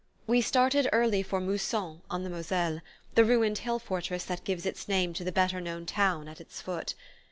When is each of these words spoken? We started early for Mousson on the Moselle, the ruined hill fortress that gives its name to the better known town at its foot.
We 0.25 0.41
started 0.41 0.89
early 0.91 1.21
for 1.21 1.39
Mousson 1.39 2.01
on 2.09 2.23
the 2.23 2.29
Moselle, 2.31 2.81
the 3.13 3.23
ruined 3.23 3.59
hill 3.59 3.77
fortress 3.77 4.23
that 4.25 4.43
gives 4.43 4.65
its 4.65 4.87
name 4.87 5.13
to 5.13 5.23
the 5.23 5.31
better 5.31 5.61
known 5.61 5.85
town 5.85 6.27
at 6.27 6.41
its 6.41 6.59
foot. 6.59 6.95